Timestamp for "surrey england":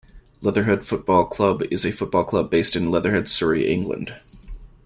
3.29-4.19